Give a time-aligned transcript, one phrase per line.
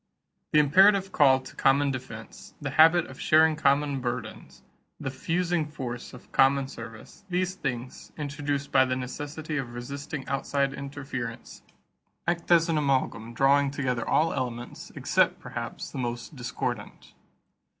[0.51, 4.63] The imperative call to common defense, the habit of sharing common burdens,
[4.99, 10.73] the fusing force of common service these things, induced by the necessity of resisting outside
[10.73, 11.61] interference,
[12.25, 17.13] act as an amalgam drawing together all elements, except, perhaps, the most discordant.